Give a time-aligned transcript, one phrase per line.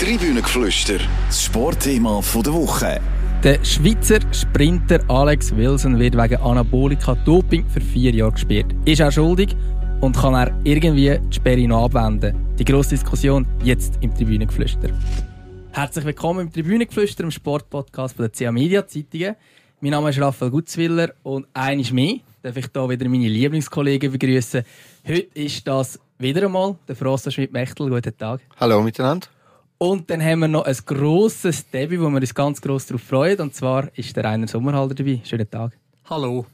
[0.00, 0.98] Tribünengeflüster,
[1.28, 3.00] das Sportthema der Woche.
[3.44, 8.74] Der Schweizer Sprinter Alex Wilson wird wegen Anabolika-Doping für vier Jahre gesperrt.
[8.86, 9.54] Ist er schuldig
[10.00, 12.34] und kann er irgendwie die Sperre noch abwenden?
[12.58, 14.90] Die grosse Diskussion jetzt im Tribünengeflüster.
[15.70, 19.36] Herzlich willkommen im Tribünengeflüster, im Sportpodcast der CA Media Zeitungen.
[19.80, 24.64] Mein Name ist Raphael Gutzwiller und eines mehr darf ich hier wieder meine Lieblingskollegen begrüßen.
[25.06, 27.88] Heute ist das wieder einmal der Froster Schmidt-Mechtel.
[27.88, 28.40] Guten Tag.
[28.58, 29.28] Hallo miteinander.
[29.78, 33.40] Und dann haben wir noch ein grosses Debüt, wo wir uns ganz gross darauf freuen.
[33.40, 35.20] Und zwar ist der Rainer Sommerhalder dabei.
[35.24, 35.76] Schönen Tag.
[36.08, 36.46] Hallo.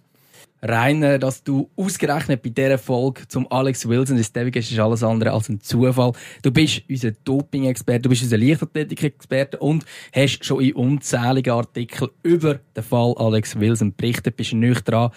[0.62, 5.02] Rainer, dass du ausgerechnet bei dieser Folge zum Alex Wilson ins Debüt gehst, ist alles
[5.02, 6.12] andere als ein Zufall.
[6.42, 12.60] Du bist unser Doping-Experte, du bist unser Leichtathletik-Experte und hast schon in unzähligen Artikeln über
[12.76, 15.10] den Fall Alex Wilson berichtet, bist nicht dran.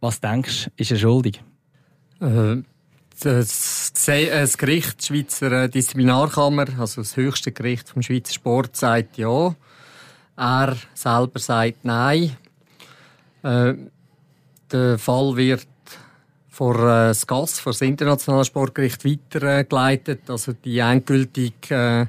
[0.00, 1.42] Was denkst du, ist er schuldig?
[2.20, 2.58] Äh,
[3.20, 9.54] das, das Gericht, die Schweizer Disziplinarkammer, also das höchste Gericht vom Schweizer Sport, sagt ja.
[10.36, 12.36] Er selber sagt nein.
[13.42, 13.74] Äh,
[14.70, 15.66] der Fall wird
[16.48, 20.28] vor äh, das GAS, vor das Internationale Sportgericht, weitergeleitet.
[20.28, 22.08] Also die endgültige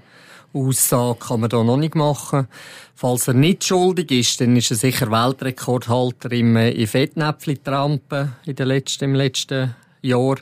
[0.54, 2.48] äh, Aussage kann man da noch nicht machen.
[2.96, 9.16] Falls er nicht schuldig ist, dann ist er sicher Weltrekordhalter im, äh, im letzten, im
[9.16, 10.38] letzten Jahr.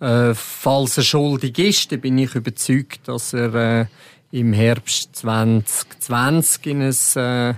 [0.00, 3.86] Äh, falls er schuldig ist, dann bin ich überzeugt, dass er äh,
[4.30, 7.54] im Herbst 2020 in ein, äh,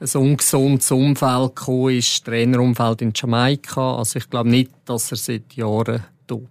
[0.00, 3.96] ein ungesundes Umfeld gekommen ist, Trainerumfeld in Jamaika.
[3.96, 6.48] Also ich glaube nicht, dass er seit Jahren tut.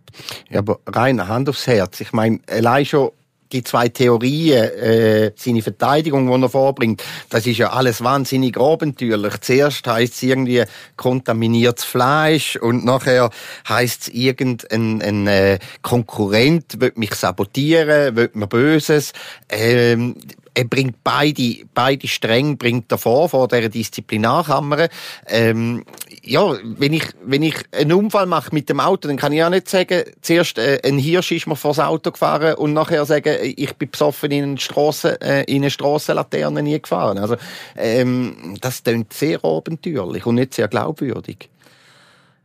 [0.49, 1.99] Ja, aber rein Hand aufs Herz.
[2.01, 3.11] Ich meine, allein schon
[3.51, 9.37] die zwei Theorien, äh, seine Verteidigung, die er vorbringt, das ist ja alles wahnsinnig abenteuerlich.
[9.41, 10.63] Zuerst heißt es irgendwie
[10.97, 13.29] kontaminiertes Fleisch und nachher
[13.67, 19.13] heißt es irgendein ein, äh, Konkurrent wird mich sabotieren, wird mir Böses.
[19.49, 20.15] Ähm,
[20.55, 24.87] er bringt beide, beide Stränge bringt er vor, vor dieser Disziplinarkammer.
[25.27, 25.83] Ähm,
[26.23, 29.49] ja, wenn ich, wenn ich einen Unfall mache mit dem Auto, dann kann ich ja
[29.49, 33.73] nicht sagen, zuerst äh, ein Hirsch ist mir vors Auto gefahren und nachher sagen, ich
[33.75, 37.17] bin besoffen in eine Strasse, äh, in eine Strassenlaterne nie gefahren.
[37.17, 37.35] Also,
[37.75, 41.49] ähm, das klingt sehr abenteuerlich und nicht sehr glaubwürdig.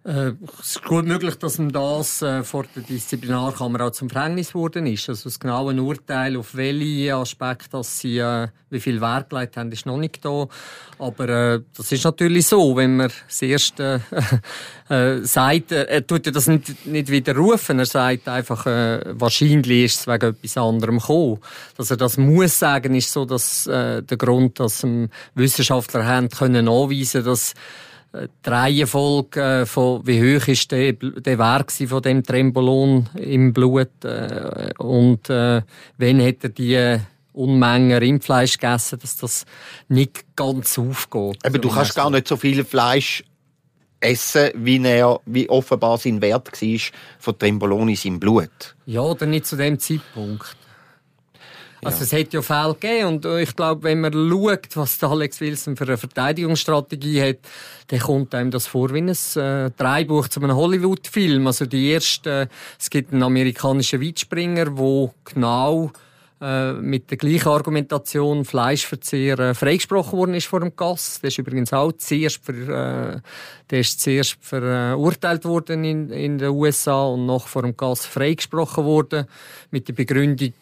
[0.03, 4.53] Äh, es ist gut möglich, dass ihm das äh, vor der Disziplinarkammer auch zum Verhängnis
[4.53, 5.09] geworden ist.
[5.11, 9.84] Also das genaue Urteil, auf welche Aspekte sie äh, wie viel Wert gelegt haben, ist
[9.84, 10.47] noch nicht da.
[10.99, 14.00] Aber äh, das ist natürlich so, wenn man das erste
[14.89, 19.84] äh, sagt, äh, er tut ja das nicht, nicht widerrufen, er sagt einfach, äh, wahrscheinlich
[19.84, 21.41] ist es wegen etwas anderem gekommen.
[21.77, 24.87] Dass er das muss sagen, ist so dass, äh, der Grund, dass
[25.34, 27.55] Wissenschaftler haben können anweisen, dass
[28.12, 34.04] die Reihenfolge äh, von wie hoch ist der, der Wert von dem Trembolon im Blut
[34.04, 35.62] äh, und äh,
[35.97, 36.98] wenn hat er die
[37.32, 39.47] Unmengen Rindfleisch gegessen, dass das
[39.88, 41.38] nicht ganz aufgeht.
[41.44, 43.22] Aber du kannst gar nicht so viel Fleisch
[44.00, 46.78] essen, wie er, wie offenbar sein Wert war
[47.19, 48.75] von Trembolon in seinem Blut.
[48.87, 50.56] Ja, oder nicht zu dem Zeitpunkt.
[51.82, 55.41] Also es hat ja Fälle gegeben und ich glaube, wenn man schaut, was der Alex
[55.41, 57.38] Wilson für eine Verteidigungsstrategie hat,
[57.88, 61.46] dann kommt einem das vor wie ein äh, Dreibuch zu einem Hollywood-Film.
[61.46, 62.48] Also die erste,
[62.78, 65.91] es gibt einen amerikanischen Weitspringer, wo genau
[66.41, 71.20] äh, mit der gleichen Argumentation Fleischverzehr äh, freigesprochen worden ist vor dem Gass.
[71.20, 73.20] Der ist übrigens auch zuerst, für, äh,
[73.68, 78.86] der ist zuerst verurteilt worden in, in den USA und noch vor dem Gass freigesprochen
[78.86, 79.26] worden
[79.70, 80.54] mit der Begründung,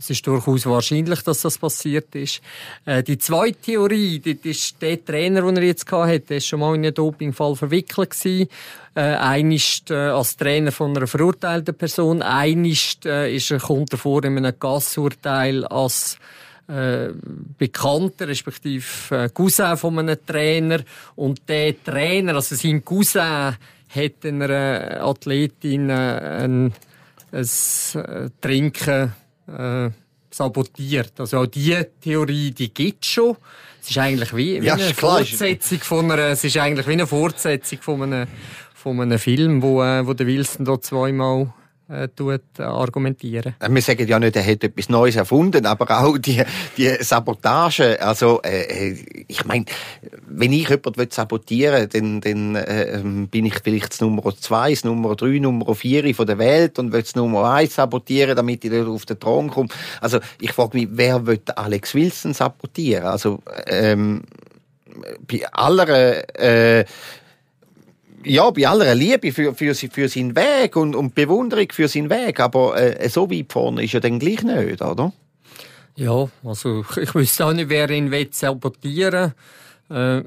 [0.00, 2.40] es ist durchaus wahrscheinlich, dass das passiert ist.
[2.86, 6.60] Äh, die zweite Theorie, das ist der Trainer, den er jetzt hatte, der ist schon
[6.60, 8.48] mal in einen Dopingfall verwickelt gewesen.
[8.94, 13.98] Äh, einist äh, als Trainer von einer verurteilten Person, einist äh, ist er, kommt er
[13.98, 16.18] vor in einem Gassurteil als
[16.66, 17.10] äh,
[17.58, 20.80] Bekannter, respektive äh, Cousin von einem Trainer.
[21.14, 26.74] Und der Trainer, also sein Cousin, hat einer Athletin äh, ein, ein,
[27.32, 29.12] ein äh, Trinken
[29.58, 29.90] äh,
[30.30, 31.18] sabotiert.
[31.18, 33.36] Also auch diese Theorie, die gibt schon.
[33.82, 37.06] Es ist eigentlich wie, wie ja, eine Fortsetzung von einer, es ist eigentlich wie eine
[37.06, 38.28] Fortsetzung von einem,
[38.74, 41.52] von einem Film, wo, äh, wo der Wilson da zweimal
[42.14, 43.54] tut, äh, argumentieren.
[43.58, 46.42] Äh, wir sagen ja nicht, er hat etwas Neues erfunden, aber auch die,
[46.76, 49.64] die Sabotage, also äh, äh ich meine,
[50.26, 53.00] wenn ich jemanden sabotieren will, dann, dann äh,
[53.30, 56.92] bin ich vielleicht das Nummer zwei, das Nummer drei, Nummer vier von der Welt und
[56.92, 59.68] will das Nummer eins sabotieren, damit ich auf den Thron komme.
[60.00, 63.04] Also ich frage mich, wer will Alex Wilson sabotieren?
[63.04, 64.22] Also ähm,
[65.26, 66.84] bei aller äh,
[68.24, 72.40] ja, bei aller Liebe für, für, für seinen Weg und, und Bewunderung für seinen Weg,
[72.40, 75.12] aber äh, so weit vorne ist er dann gleich nicht, oder?
[75.96, 79.34] Ja, also ich wüsste auch nicht, wer ihn sabotieren
[79.88, 79.96] will.
[79.96, 80.22] Äh,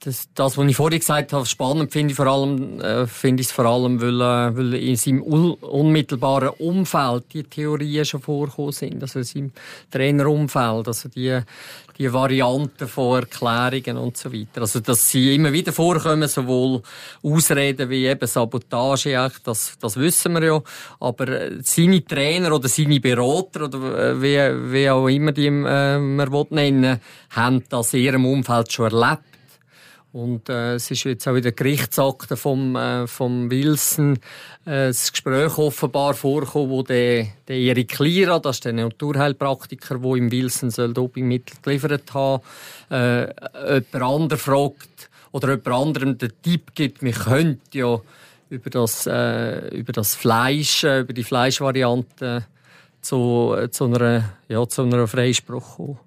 [0.00, 3.48] das, das, was ich vorhin gesagt habe, spannend finde ich vor allem, äh, finde ich
[3.48, 9.02] es vor allem, weil, äh, weil in seinem unmittelbaren Umfeld die Theorien schon vorgekommen sind,
[9.02, 9.52] also in seinem
[9.90, 11.40] Trainerumfeld, also die,
[11.98, 14.62] die Varianten von Erklärungen und so weiter.
[14.62, 16.82] Also, dass sie immer wieder vorkommen, sowohl
[17.22, 20.62] Ausreden wie eben Sabotage, das, das wissen wir ja.
[21.00, 25.98] Aber äh, seine Trainer oder seine Berater oder äh, wie, wie auch immer die äh,
[25.98, 27.00] man nennen
[27.30, 29.31] haben das in ihrem Umfeld schon erlebt
[30.12, 34.16] und äh, es ist jetzt auch in der Gerichtsakte vom, äh, vom Wilson
[34.66, 40.14] äh, das Gespräch offenbar vorgekommen, wo der, der Erik Lira, das ist der Naturheilpraktiker, der
[40.16, 42.42] im Wilson soll Dopingmittel geliefert haben,
[42.90, 47.98] äh, jemand anderer fragt oder jemand anderem den Tipp gibt, wir könnten ja
[48.50, 52.44] über das, äh, über das Fleisch, äh, über die Fleischvariante
[53.00, 55.98] zu, äh, zu, einer, ja, zu einer Freispruch kommen.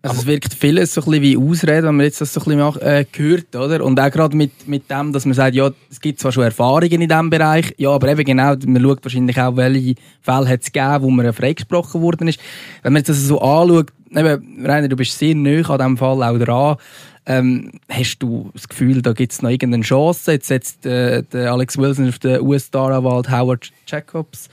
[0.00, 2.44] Also es wirkt vieles so ein bisschen wie Ausrede, wenn man jetzt das so ein
[2.44, 3.84] bisschen macht, äh, gehört, oder?
[3.84, 7.02] Und auch gerade mit, mit dem, dass man sagt, ja, es gibt zwar schon Erfahrungen
[7.02, 10.70] in diesem Bereich, ja, aber eben genau, man schaut wahrscheinlich auch, welche Fälle hat es
[10.70, 12.38] gegeben, wo man freigesprochen worden ist.
[12.82, 16.22] Wenn man jetzt das so anschaut, eben, Rainer, du bist sehr nah an diesem Fall
[16.22, 16.76] auch dran,
[17.26, 20.32] ähm, hast du das Gefühl, da gibt es noch irgendeine Chance?
[20.32, 24.48] Jetzt setzt äh, der Alex Wilson auf den US-Staranwalt Howard Jacobs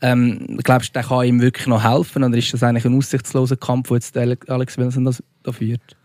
[0.00, 2.24] ähm, glaubst du, der kann ihm wirklich noch helfen?
[2.24, 5.97] Oder ist das eigentlich ein aussichtsloser Kampf, wo jetzt Alex Wilson das da führt?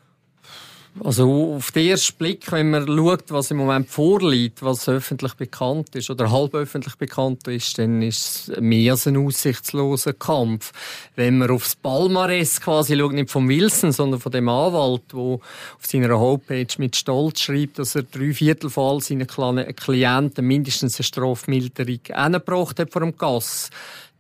[1.00, 5.96] Also auf den ersten Blick, wenn man schaut, was im Moment vorliegt, was öffentlich bekannt
[5.96, 10.72] ist oder halb öffentlich bekannt ist, dann ist es mehr als ein aussichtsloser Kampf.
[11.16, 15.42] Wenn man aufs Palmares quasi schaut, nicht von Wilson, sondern von dem Anwalt, der auf
[15.82, 21.06] seiner Homepage mit Stolz schreibt, dass er drei Viertel von all seinen Klienten mindestens eine
[21.06, 23.72] Strafmilderung angebracht hat vor dem Gas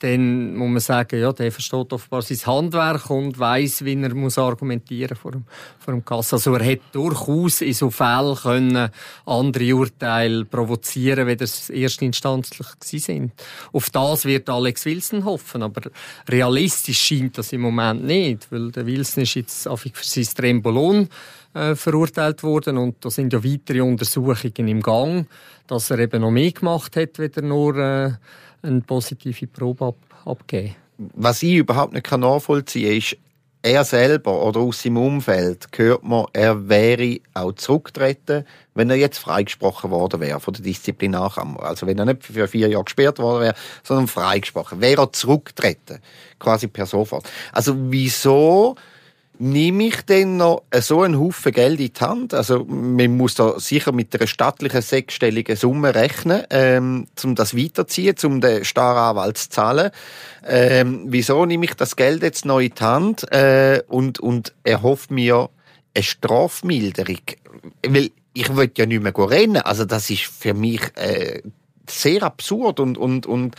[0.03, 4.37] dann muss man sagen, ja, der versteht offenbar sein Handwerk und weiß, wie er muss
[4.37, 5.45] argumentieren vor dem,
[5.79, 6.35] vor dem Kasse.
[6.35, 8.89] Also er hätte durchaus in so Fällen können
[9.25, 13.31] andere Urteile provozieren, wie das erstinstanzlich gewesen sind.
[13.71, 15.89] Auf das wird Alex Wilson hoffen, aber
[16.27, 21.07] realistisch scheint das im Moment nicht, weil der Wilson ist jetzt für sein Trembolon
[21.53, 25.27] äh, verurteilt worden und da sind ja weitere Untersuchungen im Gang,
[25.67, 28.11] dass er eben noch mehr gemacht hat, wieder nur äh,
[28.63, 29.95] eine positive Probe ab,
[30.25, 30.75] abgeben.
[30.97, 33.17] Was ich überhaupt nicht nachvollziehen kann, ist,
[33.65, 39.19] er selber oder aus seinem Umfeld hört man, er wäre auch zurückgetreten, wenn er jetzt
[39.19, 41.63] freigesprochen worden wäre von der Disziplinarkammer.
[41.63, 44.81] Also wenn er nicht für vier Jahre gesperrt worden wäre, sondern freigesprochen.
[44.81, 45.99] Wäre er zurückgetreten.
[46.39, 47.29] Quasi per sofort.
[47.53, 48.75] Also wieso
[49.39, 52.33] nehme ich denn noch so einen Haufen Geld in die Hand?
[52.33, 58.15] Also man muss da sicher mit einer stattlichen sechsstelligen Summe rechnen, ähm, um das weiterziehen,
[58.23, 59.91] um den Staranwalt zu zahlen.
[60.45, 65.13] Ähm, wieso nehme ich das Geld jetzt noch in die Hand äh, und, und erhoffe
[65.13, 65.49] mir
[65.95, 67.21] eine Strafmilderung?
[67.85, 69.57] Weil ich will ja nicht mehr rennen.
[69.57, 71.41] Also das ist für mich äh,
[71.89, 73.55] sehr absurd und, und, und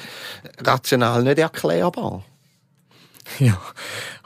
[0.58, 2.24] rational nicht erklärbar.
[3.38, 3.58] Ja,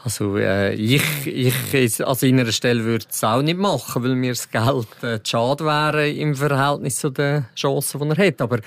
[0.05, 4.51] also äh, ich, ich an seiner Stelle würde es auch nicht machen, weil mir das
[4.51, 8.41] Geld äh, schade wäre im Verhältnis zu den Chancen, die er hat.
[8.41, 8.59] Aber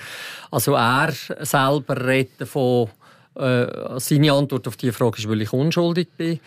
[0.50, 2.88] also er selber redet davon,
[3.34, 3.66] äh,
[3.98, 6.40] seine Antwort auf diese Frage ist, weil ich unschuldig bin.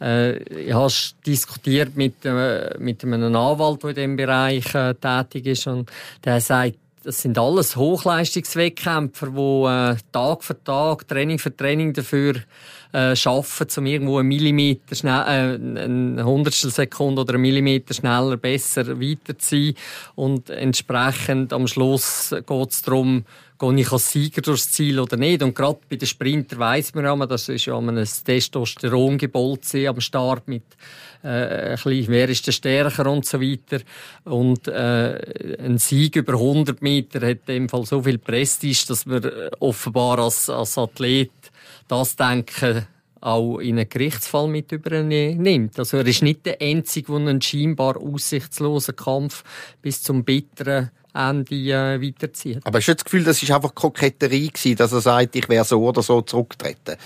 [0.00, 0.92] Äh, ich habe
[1.26, 5.90] diskutiert mit, äh, mit einem Anwalt, der in diesem Bereich äh, tätig ist und
[6.24, 12.34] der sagt, das sind alles Hochleistungswettkämpfer, die äh, Tag für Tag, Training für Training dafür
[12.92, 18.36] äh, arbeiten, um irgendwo einen Millimeter schnell, äh, eine Hundertstel Sekunde oder einen Millimeter schneller,
[18.36, 19.74] besser weiter zu sein.
[20.14, 23.24] Und entsprechend am Schluss geht es darum,
[23.58, 25.42] gehe ich als Sieger durchs Ziel oder nicht.
[25.42, 30.00] Und gerade bei den Sprinter weiss man ja, das ist ja ein Testosteron gebolzen am
[30.00, 30.62] Start mit
[31.22, 33.80] äh, ein bisschen, wer ist der stärker und so weiter.
[34.24, 39.06] Und äh, ein Sieg über 100 Meter hat in dem Fall so viel Prestige, dass
[39.06, 39.28] man
[39.58, 41.30] offenbar als, als Athlet
[41.88, 42.86] das Denken
[43.20, 45.78] auch in einen Gerichtsfall mit übernimmt.
[45.78, 49.42] Also er ist nicht der Einzige, der einen scheinbar aussichtslosen Kampf
[49.82, 52.60] bis zum bitteren Ende äh, weiterzieht.
[52.64, 55.64] Aber hast du das Gefühl, das war einfach Koketterie gewesen, dass er sagt, ich wäre
[55.64, 56.96] so oder so zurückgetreten?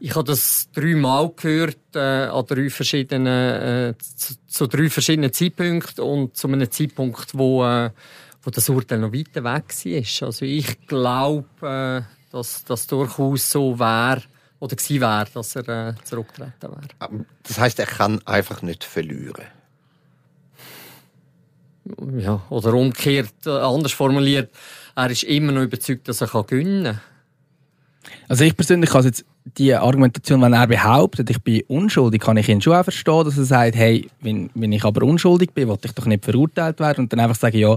[0.00, 6.02] Ich habe das dreimal gehört, äh, an drei verschiedenen, äh, zu, zu, drei verschiedenen Zeitpunkten
[6.02, 7.90] und zu einem Zeitpunkt, wo, äh,
[8.42, 10.26] wo das Urteil noch weiter weg war.
[10.26, 14.22] Also ich glaube, äh, dass das durchaus so wäre
[14.58, 17.26] oder gewesen wäre, dass er äh, zurückgetreten wäre.
[17.42, 19.44] Das heißt, er kann einfach nicht verlieren.
[22.16, 24.50] Ja, oder umgekehrt, äh, anders formuliert,
[24.94, 27.00] er ist immer noch überzeugt, dass er kann gewinnen kann.
[28.28, 32.48] Also ich persönlich kann jetzt die Argumentation, wenn er behauptet, ich bin unschuldig, kann ich
[32.48, 35.88] ihn schon auch verstehen, dass er sagt, hey, wenn, wenn ich aber unschuldig bin, wollte
[35.88, 37.76] ich doch nicht verurteilt werden und dann einfach sagen, ja,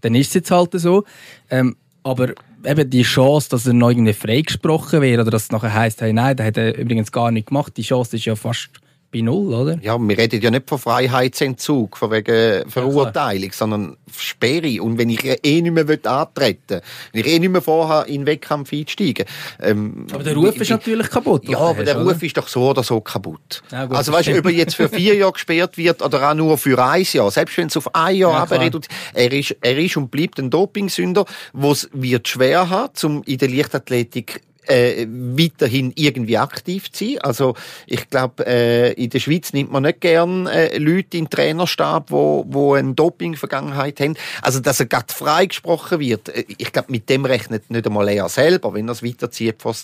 [0.00, 1.04] dann ist es jetzt halt so.
[1.50, 2.32] Ähm, aber
[2.64, 6.12] eben die Chance, dass er noch irgendwie freigesprochen wird oder dass es nachher heisst, hey,
[6.12, 8.70] nein, der hat er übrigens gar nicht gemacht, die Chance ist ja fast
[9.12, 9.78] bei Null, oder?
[9.82, 14.82] Ja, wir reden ja nicht von Freiheitsentzug, von wegen Verurteilung, ja, sondern Sperre.
[14.82, 18.22] Und wenn ich eh nicht mehr antreten will, wenn ich eh nicht mehr vorhabe, in
[18.22, 19.26] den Wettkampf einzusteigen.
[19.60, 21.48] Ähm, aber der Ruf ist natürlich kaputt.
[21.48, 23.62] Ja, aber der Ruf ist doch so oder so kaputt.
[23.70, 26.34] Ja, gut, also weißt du, ob er jetzt für vier Jahre gesperrt wird oder auch
[26.34, 29.76] nur für ein Jahr, selbst wenn es auf ein Jahr ja, reduziert, er ist, er
[29.76, 35.06] ist und bleibt ein Dopingsünder, wo es wird schwer hat, um in der Leichtathletik äh,
[35.08, 37.18] weiterhin irgendwie aktiv zu sein.
[37.20, 37.54] Also
[37.86, 42.10] ich glaube, äh, in der Schweiz nimmt man nicht gern äh, Leute in den Trainerstab,
[42.10, 44.16] wo, wo eine Doping-Vergangenheit haben.
[44.40, 48.28] Also dass er gerade freigesprochen wird, äh, ich glaube, mit dem rechnet nicht einmal er
[48.28, 49.74] selber, wenn er es weiterzieht vor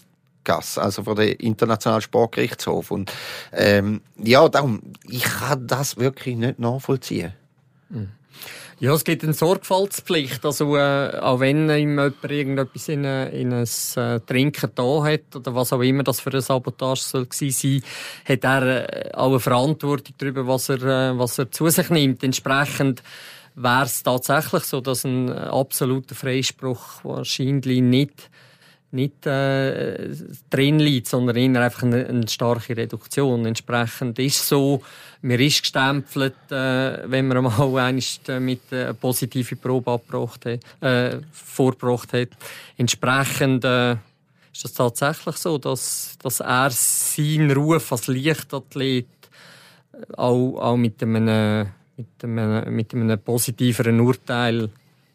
[0.44, 2.90] Gasse, also vor der Internationalen Sportgerichtshof.
[2.90, 3.12] Und
[3.52, 7.32] ähm, ja, darum, ich kann das wirklich nicht nachvollziehen.
[7.90, 8.08] Mhm.
[8.80, 10.45] Ja, es gibt eine Sorgfaltspflicht.
[10.45, 15.54] Also, äh, auch wenn ihm jemand irgendetwas in, in ein äh, Trinken da hat, oder
[15.54, 17.83] was auch immer das für eine Sabotage soll sein,
[18.25, 22.23] hat er äh, auch eine Verantwortung darüber, was er, äh, was er zu sich nimmt.
[22.23, 23.02] Entsprechend
[23.57, 28.30] wäre es tatsächlich so, dass ein absoluter Freispruch wahrscheinlich nicht
[28.90, 30.09] nicht äh,
[30.49, 33.45] drin liegt, sondern eher einfach eine, eine, starke Reduktion.
[33.45, 34.83] Entsprechend ist so,
[35.21, 41.21] mir ist gestempelt, äh, wenn man mal einst mit einer positiven Probe abgebracht hat, äh,
[41.33, 42.28] vorgebracht hat.
[42.78, 43.92] Entsprechend äh,
[44.52, 49.07] ist das tatsächlich so, dass, dass er seinen Ruf als Leichtathlet
[50.16, 54.71] auch, auch mit einem, mit einem, mit einem positiveren Urteil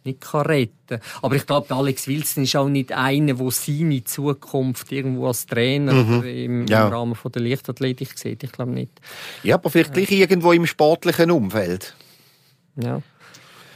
[0.06, 4.92] nicht kann retten Aber ich glaube, Alex Wilson ist auch nicht einer, der seine Zukunft
[4.92, 6.24] irgendwo als Trainer mhm.
[6.24, 6.88] im, ja.
[6.88, 8.44] im, Rahmen von der Leichtathletik sieht.
[8.44, 8.92] Ich glaube nicht.
[9.44, 11.96] Ja, aber vielleicht gleich irgendwo im sportlichen Umfeld.
[12.76, 13.02] Ja.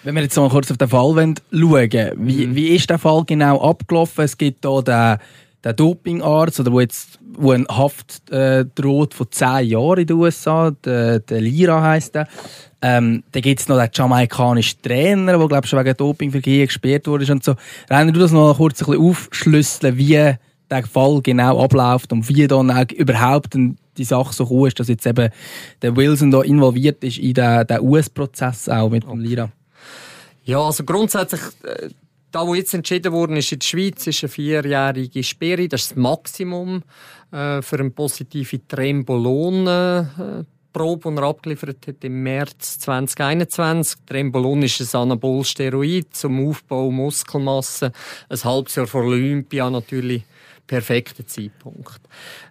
[0.03, 2.55] Wenn wir jetzt mal kurz auf den Fall schauen wie, mhm.
[2.55, 4.23] wie ist der Fall genau abgelaufen?
[4.23, 5.17] Es gibt hier den,
[5.65, 10.17] den Dopingarzt, oder wo jetzt wo ein Haft äh, droht von zehn Jahren in den
[10.17, 12.27] USA, der, der Lira heisst der.
[12.81, 17.31] Ähm, dann gibt es noch den jamaikanischen Trainer, der, glaube schon wegen Dopingvergehen gesperrt wurde
[17.31, 17.55] und so.
[17.89, 20.35] Reiner, du das noch kurz ein bisschen aufschlüsseln, wie
[20.69, 24.89] der Fall genau abläuft und wie dann auch überhaupt die Sache so cool ist, dass
[24.89, 25.29] jetzt eben
[25.81, 29.49] der Wilson da involviert ist in den, den US-Prozess auch mit dem Lira.
[30.43, 31.89] Ja, also grundsätzlich, äh,
[32.31, 35.91] da wo jetzt entschieden worden ist in der Schweiz, ist eine vierjährige Sperre, das ist
[35.91, 36.83] das Maximum
[37.31, 40.43] äh, für eine positive Trembolon äh,
[40.77, 44.01] Probe, die er abgeliefert hat im März 2021.
[44.05, 47.91] Trembolon ist ein Anabolsteroid zum Aufbau Muskelmasse.
[48.29, 50.23] Ein halbes Jahr vor Olympia natürlich
[50.67, 51.99] perfekter Zeitpunkt.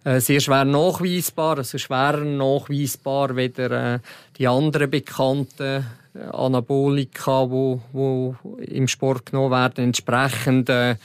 [0.02, 3.98] Äh, sehr schwer nachweisbar, also schwerer nachweisbar weder äh,
[4.38, 9.84] die anderen bekannten äh, Anabolika, wo, wo im Sport genommen werden.
[9.84, 10.96] Entsprechend äh,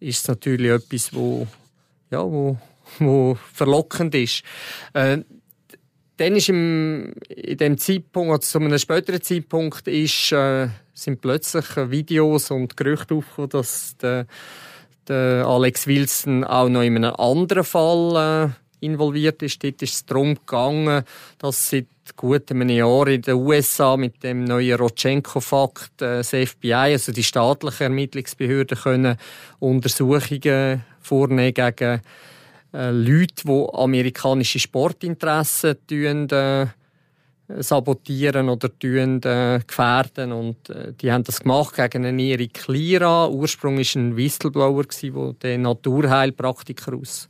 [0.00, 1.46] ist es natürlich etwas, wo,
[2.10, 2.56] ja, wo,
[2.98, 4.42] wo verlockend ist.
[4.94, 5.18] Äh,
[6.16, 11.64] dann ist im, in dem Zeitpunkt, also zu einem späteren Zeitpunkt, ist, äh, sind plötzlich
[11.90, 14.26] Videos und Gerüchte aufgekommen, dass der,
[15.08, 19.62] der Alex Wilson auch noch in einem anderen Fall äh, involviert ist.
[19.62, 21.04] Dort ist es darum gegangen,
[21.38, 26.72] dass seit gut einem Jahr in den USA mit dem neuen Rotchenko-Fakt äh, das FBI,
[26.72, 29.16] also die staatlichen Ermittlungsbehörden, können
[29.60, 32.00] Untersuchungen vornehmen gegen
[32.72, 35.76] äh, Leute, die amerikanische Sportinteressen
[36.30, 36.66] äh,
[37.58, 40.32] sabotieren oder tun, äh, gefährden.
[40.32, 43.28] Und äh, die haben das gemacht gegen einen Erik Lira.
[43.28, 47.28] Ursprünglich war ein Whistleblower, der den Naturheilpraktiker aus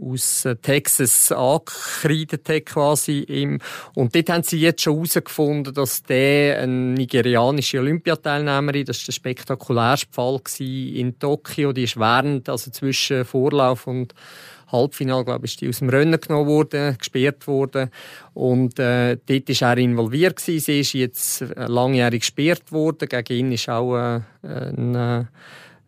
[0.00, 3.60] aus äh, Texas angekreidet hat quasi ihm.
[3.94, 9.12] Und dort haben sie jetzt schon herausgefunden, dass der eine nigerianische Olympiateilnehmerin, das war der
[9.12, 14.14] spektakulärste Fall in Tokio, die ist während, also zwischen Vorlauf und
[14.70, 17.90] Halbfinale, glaube ich, ist die aus dem Rennen genommen worden, gesperrt worden.
[18.32, 20.36] Und äh, dort war er involviert.
[20.36, 20.64] Gewesen.
[20.64, 23.08] Sie ist jetzt äh, langjährig gesperrt worden.
[23.08, 25.24] Gegen ihn ist auch äh, ein, äh,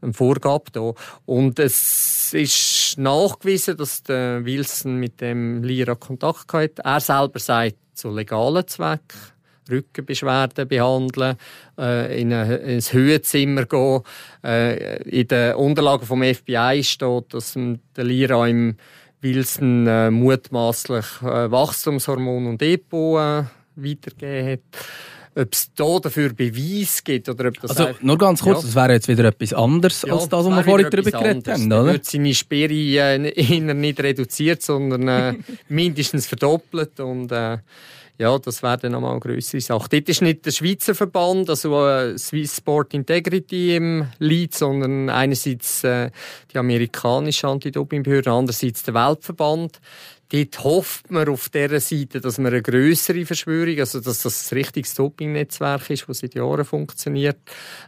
[0.02, 0.92] eine Vorgabe da.
[1.24, 6.82] Und es ist nachgewiesen, dass der Wilson mit dem Lira Kontakt hatte.
[6.84, 9.35] Er selber sagt, zu legalen Zwecken.
[9.70, 11.36] Rückenbeschwerden behandeln,
[11.78, 14.00] äh, in, ein, in ein Höhenzimmer gehen.
[14.44, 17.54] Äh, in den Unterlagen vom FBI steht, dass
[17.96, 18.76] der Lira im
[19.20, 23.44] Wilson äh, mutmaßlich äh, Wachstumshormon und EPO äh,
[23.76, 24.60] weitergegeben hat.
[25.38, 28.66] ob es da dafür Beweis gibt oder ob das Also nur ganz kurz, Ja.
[28.66, 31.66] das wäre jetzt wieder etwas anderes Ja, als das, was wir vorhin darüber geredet haben,
[31.66, 31.86] oder?
[31.92, 33.18] wird seine Sperre äh,
[33.60, 35.34] nicht reduziert, sondern äh,
[35.68, 37.58] mindestens verdoppelt und äh,
[38.18, 39.88] ja, das wäre dann nochmal eine grössere Sache.
[39.90, 45.84] Dort ist nicht der Schweizer Verband, also äh, Swiss Sport Integrity im Lead, sondern einerseits
[45.84, 46.10] äh,
[46.52, 49.80] die amerikanische Anti-Doping-Behörde, andererseits der Weltverband.
[50.30, 54.58] Dort hofft man auf dieser Seite, dass man eine größere Verschwörung, also dass das ein
[54.58, 57.38] richtiges Doping-Netzwerk ist, das seit Jahren funktioniert,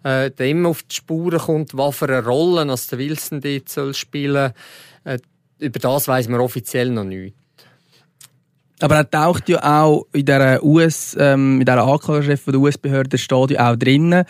[0.04, 3.94] äh, dem auf die Spuren kommt, was für eine Rolle als der Wilson dort soll
[3.94, 4.52] spielen
[5.04, 5.18] äh,
[5.58, 7.47] Über das weiß man offiziell noch nichts.
[8.80, 13.50] Aber er taucht ja auch in dieser US, ähm, in dieser Anklagechef der US-Behörde steht
[13.50, 14.24] ja auch drinnen.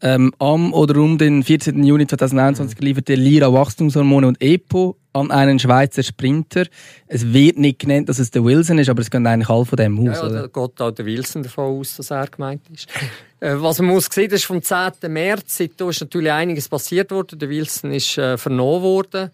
[0.00, 1.82] Ähm, am oder um den 14.
[1.82, 6.66] Juni 2021 lieferte Lira Wachstumshormone und EPO an einen Schweizer Sprinter.
[7.08, 9.76] Es wird nicht genannt, dass es der Wilson ist, aber es geht eigentlich alle von
[9.76, 10.48] dem aus, Ja, ja, da oder?
[10.48, 12.88] geht auch der Wilson davon aus, dass er gemeint ist.
[13.40, 14.94] Äh, Was man muss sehen, das ist vom 10.
[15.06, 15.58] März.
[15.58, 17.38] Seitdem ist natürlich einiges passiert worden.
[17.38, 19.30] Der Wilson ist äh, vernommen worden.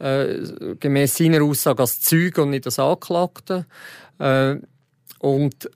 [0.00, 3.66] Äh, gemäß seiner Aussage als Zeuge und nicht als Anklagte.
[4.18, 4.56] Äh,
[5.18, 5.70] und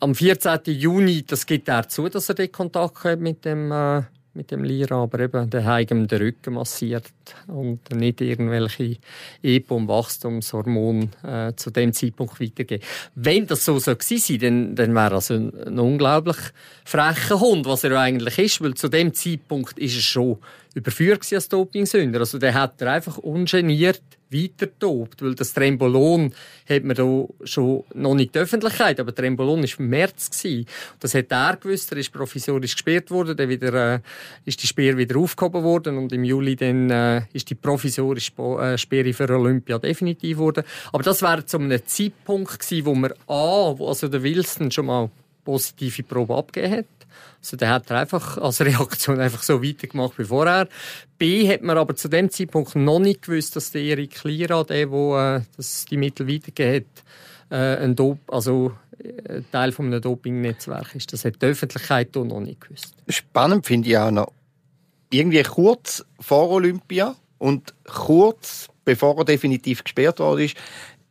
[0.00, 0.60] am 14.
[0.64, 4.02] Juni, das gibt er zu, dass er den Kontakt hat mit dem, äh,
[4.34, 7.12] mit dem Lira, aber eben, der hat ihm den Rücken massiert
[7.48, 8.96] und nicht irgendwelche
[9.42, 12.82] EPO- und Wachstumshormone äh, zu dem Zeitpunkt weitergeben.
[13.14, 16.38] Wenn das so gewesen sei, dann, dann wäre das ein, ein unglaublich
[16.84, 20.38] frecher Hund, was er eigentlich ist, weil zu dem Zeitpunkt ist er schon
[20.74, 22.20] überführt als Dopingsünder.
[22.20, 26.32] Also der hat er einfach ungeniert weiter tobt, weil das Trembolon
[26.68, 30.66] hat man da schon noch nicht die Öffentlichkeit, aber Trembolon war im März gewesen.
[31.00, 34.00] Das hat er gewusst, er ist provisorisch gesperrt worden, dann wieder, äh,
[34.44, 38.78] ist die Sperre wieder aufgehoben worden und im Juli dann äh, ist die provisorische äh,
[38.78, 40.64] Sperre für Olympia definitiv worden.
[40.92, 44.86] Aber das wäre zu einem Zeitpunkt gewesen, wo man A, wo also der Wilson schon
[44.86, 45.10] mal
[45.44, 47.01] positive Probe abgegeben hat.
[47.40, 50.68] Also der hat er einfach als Reaktion einfach so weitergemacht wie vorher.
[51.18, 54.90] B hat man aber zu dem Zeitpunkt noch nicht gewusst, dass der Erik Lira, der,
[54.90, 56.86] wo äh, das die Mittel weitergegeben
[57.50, 61.12] hat, äh, ein Dop also äh, Teil von einem Doping-Netzwerk ist.
[61.12, 62.94] Das hat die Öffentlichkeit noch nicht gewusst.
[63.08, 64.32] Spannend finde ich auch noch,
[65.10, 70.56] irgendwie kurz vor Olympia und kurz bevor er definitiv gesperrt worden ist,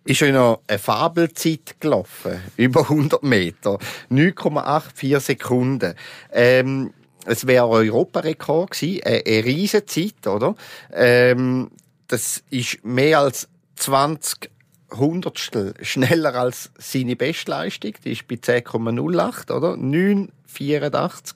[0.04, 2.40] ist ja noch eine Fabelzeit gelaufen.
[2.58, 3.78] Über 100 Meter.
[4.10, 5.96] 9,84 Sekunden.
[6.32, 6.94] Ähm,
[7.26, 9.04] es wäre ein Europarekord gewesen.
[9.04, 10.56] Eine, eine riesige Zeit, oder?
[10.92, 11.70] Ähm,
[12.08, 14.50] das ist mehr als 20
[14.92, 17.94] Hundertstel schneller als seine Bestleistung.
[18.04, 19.74] Die ist bei 10,08, oder?
[19.74, 21.34] 9,84.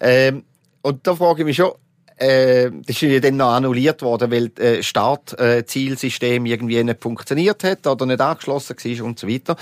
[0.00, 0.44] Ähm,
[0.82, 1.72] und da frage ich mich schon,
[2.18, 7.86] äh, das ist ja dann noch annulliert worden, weil das Startzielsystem irgendwie nicht funktioniert hat
[7.86, 9.56] oder nicht angeschlossen war und so weiter.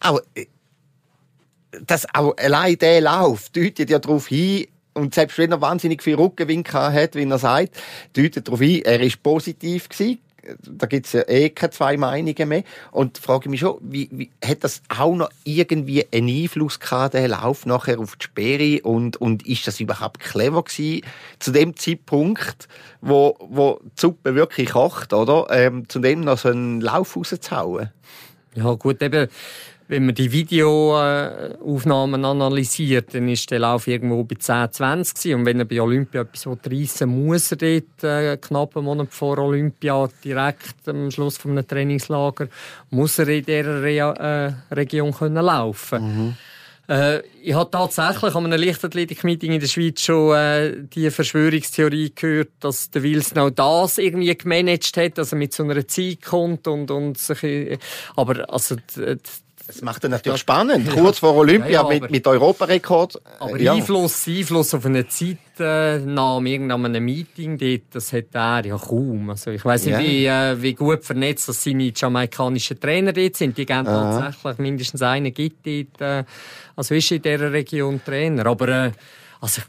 [0.00, 0.46] Aber äh,
[1.86, 6.16] das auch allein der Lauf deutet ja darauf hin, und selbst wenn er wahnsinnig viel
[6.16, 7.76] Rückenwind hat, wie er sagt,
[8.12, 10.18] deutet darauf hin, er ist positiv gewesen.
[10.62, 12.64] Da gibt's ja eh keine zwei Meinungen mehr.
[12.90, 17.28] Und frage mich schon, wie, wie, hat das auch noch irgendwie einen Einfluss gehabt, der
[17.28, 18.82] Lauf nachher auf die Sperre?
[18.82, 21.02] Und, und ist das überhaupt clever gewesen,
[21.38, 22.68] zu dem Zeitpunkt,
[23.00, 25.46] wo, wo die Suppe wirklich kocht, oder?
[25.50, 27.90] Ähm, zu dem noch so einen Lauf rauszuhauen?
[28.54, 29.28] Ja gut, eben,
[29.90, 35.40] wenn man die Videoaufnahmen analysiert, dann ist der Lauf irgendwo bei 10, 20 gewesen.
[35.40, 39.36] Und wenn er bei Olympia etwas reissen muss, er dort äh, knapp einen Monat vor
[39.38, 42.46] Olympia, direkt am Schluss von einem Trainingslager,
[42.90, 46.36] muss er in dieser Re äh, Region können laufen
[46.88, 52.48] äh, ich habe tatsächlich an einem Leichtathletik-Meeting in der Schweiz schon äh, die Verschwörungstheorie gehört,
[52.58, 56.66] dass der Wilson auch das irgendwie gemanagt hat, dass er mit so einer Zeit kommt
[56.66, 57.42] und, und sich...
[57.44, 57.78] äh,
[58.16, 58.74] Aber also...
[58.74, 59.20] d- d-
[59.72, 60.90] Das macht er natürlich spannend.
[60.90, 63.20] Kurz vor Olympia Ja, ja, mit, mit Europarekord.
[63.38, 63.72] Aber ja.
[63.72, 69.30] Einfluss, Einfluss auf eine Zeitnahme, irgendeinem Meeting dort, das hat er ja kaum.
[69.30, 70.00] Also ich weiss nicht, Ja.
[70.00, 73.56] wie, äh, wie gut vernetzt dass seine jamaikanischen Trainer dort sind.
[73.58, 76.24] Die geben tatsächlich mindestens einen gibt dort, äh,
[76.74, 78.46] also ist in dieser Region Trainer.
[78.46, 78.90] Aber äh,
[79.40, 79.62] also,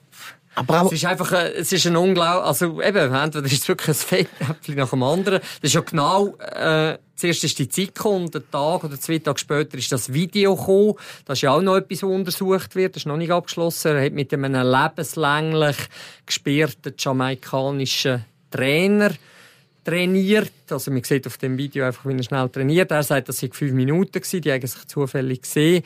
[0.55, 3.67] Aber auch, es ist einfach, äh, es ist ein Unglaublich, also eben, entweder ist es
[3.67, 5.39] wirklich ein Fettäpfel nach dem anderen.
[5.39, 9.19] Das ist ja genau, äh, zuerst ist die Zeit gekommen, und einen Tag oder zwei
[9.19, 10.95] Tage später ist das Video gekommen.
[11.25, 12.95] Das ist ja auch noch etwas, was untersucht wird.
[12.95, 13.95] Das ist noch nicht abgeschlossen.
[13.95, 15.77] Er hat mit einem lebenslänglich
[16.25, 19.11] gesperrten jamaikanischen Trainer
[19.83, 20.51] trainiert.
[20.69, 22.91] Also man sieht auf dem Video einfach, wie er schnell trainiert.
[22.91, 25.83] Er sagt, das sind fünf Minuten gewesen, die haben sich zufällig gesehen.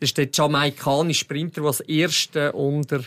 [0.00, 3.00] Das ist der jamaikanische Sprinter, der als erster unter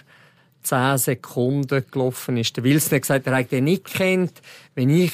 [0.64, 2.56] 10 Sekunden gelaufen ist.
[2.58, 4.42] Der Wilson hat gesagt, er hat den nicht kennt.
[4.76, 5.14] Wenn ich,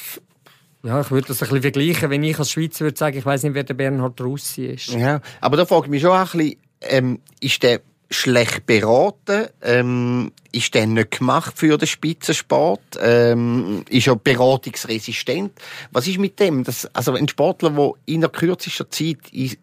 [0.84, 3.44] ja, ich würde das ein bisschen vergleichen, wenn ich als Schweizer würde sagen, ich weiß
[3.44, 4.90] nicht, wer der Bernhard Russi ist.
[4.90, 10.32] ja, aber da frage ich mich schon ein bisschen, ähm, ist der schlecht beraten, ähm,
[10.52, 15.52] ist dann nicht gemacht für den Spitzensport, ähm, ist auch beratungsresistent.
[15.92, 16.64] Was ist mit dem?
[16.64, 19.18] Das, also ein Sportler, der in der kürzesten Zeit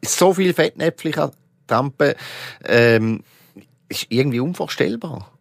[0.04, 1.30] so viel Fettnäpfchen kann
[1.66, 2.14] trampen,
[2.66, 3.22] ähm,
[3.88, 5.33] ist irgendwie unvorstellbar.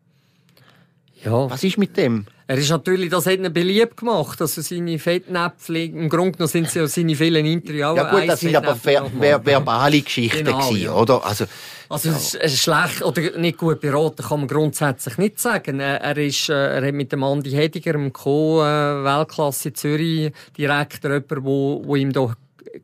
[1.26, 1.50] Ja.
[1.50, 2.26] Was ist mit dem?
[2.46, 6.68] Er ist natürlich, das hat ihn beliebt gemacht, also seine Fettnäpfchen, im Grunde genommen sind
[6.68, 7.98] es ja seine vielen Interviews.
[7.98, 10.94] Ja gut, das sind aber ver ver verbale Geschichten genau, gewesen, ja.
[10.94, 11.26] oder?
[11.26, 11.46] Also,
[11.88, 12.50] also ja.
[12.50, 15.80] schlecht oder nicht gut beraten kann man grundsätzlich nicht sagen.
[15.80, 21.82] Er, ist, äh, er hat mit dem Andi Hediger, dem Co-Weltklasse Zürich, Direktor, jemanden, wo,
[21.86, 22.36] wo ihm da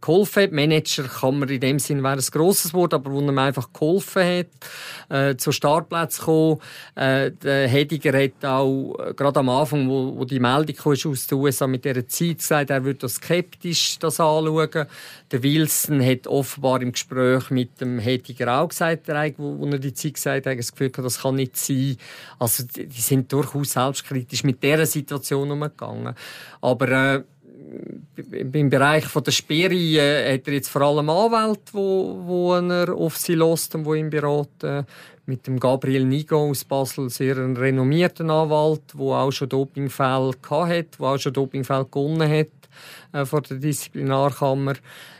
[0.02, 0.52] geholfen hat.
[0.52, 3.72] Manager kann man in dem Sinn wäre ein grosses Wort, aber wo er mir einfach
[3.74, 4.48] geholfen hat,
[5.10, 6.60] äh, zu Startplätzen zu kommen.
[6.96, 11.28] Äh, der Hediger hat auch, äh, gerade am Anfang, wo, wo die Meldung kam aus
[11.28, 14.86] den USA mit dieser Zeit gesagt, er würde das skeptisch das anschauen.
[15.32, 19.94] Der Wilson hat offenbar im Gespräch mit dem Hediger auch gesagt, wo, wo er die
[19.94, 21.98] Zeit gesagt hat, das Gefühl hat, das kann nicht sein.
[22.38, 26.16] Also, die, die sind durchaus selbstkritisch mit dieser Situation umgegangen.
[26.62, 27.24] Aber, äh,
[28.32, 32.94] im Bereich von der Sperre äh, hat er jetzt vor allem Anwälte, wo, wo er
[32.94, 34.86] auf sie lässt und wo ihn beraten.
[35.26, 40.88] Mit dem Gabriel Nigo aus Basel, sehr ein renommierter Anwalt, der auch schon Dopingfälle hatte,
[40.98, 42.48] der auch schon Dopingfälle gewonnen hat
[43.14, 44.74] äh, vor der Disziplinarkammer.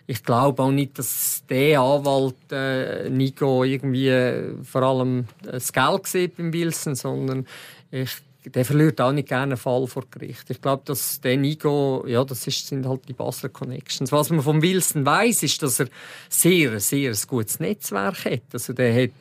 [0.08, 6.08] Ich glaube auch nicht, dass der Anwalt äh, Nigo irgendwie äh, vor allem das Geld
[6.08, 7.46] sieht beim Wilson, sondern
[7.92, 8.10] ich
[8.46, 10.50] der verliert auch nicht gerne einen Fall vor Gericht.
[10.50, 14.12] Ich glaube, dass der Nigo, ja, das ist, sind halt die Basler Connections.
[14.12, 15.88] Was man vom Wilson weiß, ist, dass er
[16.30, 18.44] sehr, sehr ein gutes Netzwerk hat.
[18.54, 19.12] Also der hat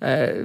[0.00, 0.44] äh,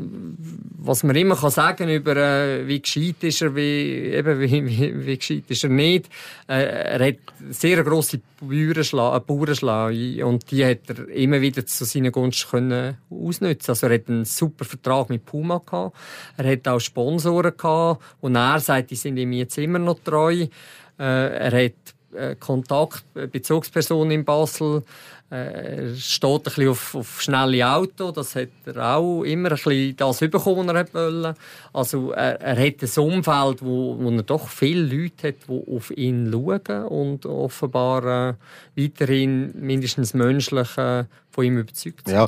[0.78, 5.06] was man immer kann sagen über äh, wie gescheit ist er, wie, eben, wie, wie,
[5.06, 6.10] wie gescheit ist er nicht.
[6.48, 7.18] Äh, er hat
[7.50, 13.70] sehr grosse Bauernschlaue und die hat er immer wieder zu seinen Gunst können ausnutzen.
[13.70, 15.96] Also er hat einen super Vertrag mit Puma gehabt.
[16.38, 20.34] Er hat auch Sponsoren gehabt und er sagt, die sind ihm jetzt immer noch treu.
[20.34, 20.50] Äh,
[20.98, 21.96] er hat
[22.40, 24.84] Kontakt, Bezugsperson in Basel.
[25.32, 29.56] Äh, er steht ein bisschen auf, auf schnelle Auto, das hat er auch immer ein
[29.56, 31.36] bisschen das bekommen, was er wollte.
[31.72, 35.92] Also er, er hat ein Umfeld, wo, wo er doch viele Leute hat, die auf
[35.92, 38.34] ihn schauen und offenbar äh,
[38.76, 42.16] weiterhin mindestens menschlich äh, von ihm überzeugt sind.
[42.16, 42.28] Ja,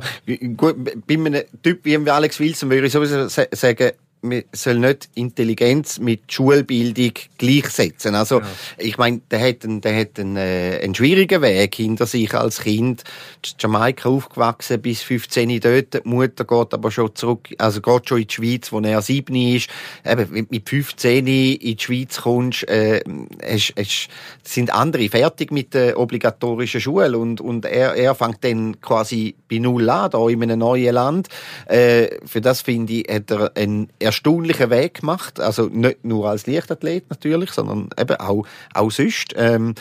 [0.55, 3.91] gut, bei einem Typ wie Alex Wilson würde ich sowieso sagen,
[4.23, 8.15] man soll nicht Intelligenz mit Schulbildung gleichsetzen.
[8.15, 8.47] Also, ja.
[8.77, 12.61] ich meine, der hat, einen, der hat einen, äh, einen schwierigen Weg hinter sich als
[12.61, 13.03] Kind.
[13.45, 15.93] In Jamaika aufgewachsen, bis 15 dort.
[15.93, 19.35] Die Mutter geht aber schon zurück, also geht schon in die Schweiz, wo er 7
[19.35, 19.69] ist.
[20.05, 23.03] Eben, mit 15 in die Schweiz kommst, äh,
[23.39, 24.07] es, es
[24.43, 29.59] sind andere fertig mit der obligatorischen Schule und, und er, er fängt dann quasi bei
[29.59, 31.27] Null an, da in einem neuen Land.
[31.65, 35.39] Äh, für das finde ich, hat er einen erstaunlichen Weg gemacht.
[35.39, 39.33] Also nicht nur als Leichtathlet natürlich, sondern eben auch, auch sonst.
[39.35, 39.75] Ähm,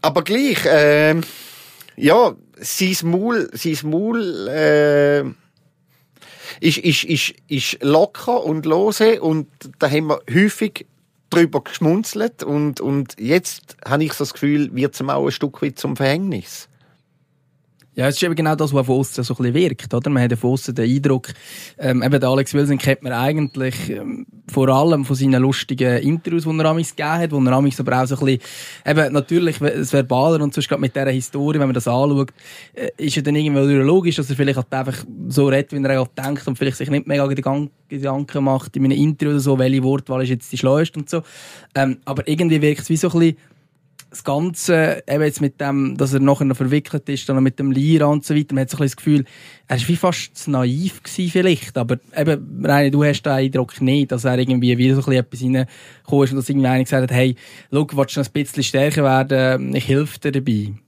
[0.00, 1.22] aber gleich, ähm,
[1.96, 5.20] ja, sein Maul, sein Maul äh,
[6.60, 10.86] ist, ist, ist, ist locker und lose und da haben wir häufig
[11.30, 15.62] drüber geschmunzelt und, und jetzt habe ich so das Gefühl, wird es auch ein Stück
[15.62, 16.68] weit zum Verhängnis.
[17.96, 20.10] Ja, es ist eben genau das, was von außen so ein bisschen wirkt, oder?
[20.10, 21.28] Man hat von außen den Eindruck,
[21.78, 26.42] ähm, eben der Alex Wilson kennt man eigentlich ähm, vor allem von seinen lustigen Interviews,
[26.42, 28.40] die er amigs gegeben hat, wo er amigs aber auch so ein bisschen,
[28.84, 32.32] eben natürlich das Verbaler und sonst gerade mit dieser Historie, wenn man das anschaut,
[32.74, 36.00] äh, ist ja dann irgendwie logisch, dass er vielleicht halt einfach so redet, wie er
[36.00, 39.84] auch denkt und vielleicht sich nicht mega Gedanken macht in einem Interview oder so, welche
[39.84, 41.22] Wortwahl ist jetzt die schleuste und so.
[41.76, 43.36] Ähm, aber irgendwie wirkt es wie so ein bisschen,
[44.14, 47.70] das Ganze, eben jetzt mit dem, dass er nachher noch verwickelt ist, dann mit dem
[47.70, 49.24] Lira und so weiter, man hat so ein das Gefühl,
[49.66, 53.80] er war wie fast zu naiv gewesen vielleicht, aber eben, Reine, du hast den Eindruck
[53.80, 55.68] nicht, dass er irgendwie wieder so ein bisschen etwas
[56.06, 57.34] reingekommen ist und dass irgendwie einer gesagt hat, hey,
[57.72, 60.83] schau, willst du noch ein bisschen stärker werden, ich helfe dir dabei.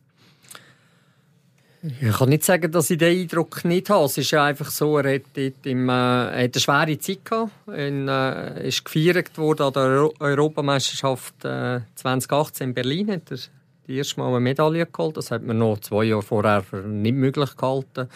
[2.01, 4.07] Ich kann nicht sagen, dass ich den Eindruck nicht habe.
[4.07, 5.23] Es ist ja einfach so, er hat,
[5.65, 7.53] im, äh, hat eine schwere Zeit gehabt.
[7.69, 13.13] Er äh, ist gefeiert worden an der Euro Europameisterschaft äh, 2018 in Berlin.
[13.13, 13.39] Hat er
[13.87, 15.17] die erste Mal eine Medaille geholt.
[15.17, 18.09] Das hat man noch zwei Jahre vorher nicht möglich gehalten.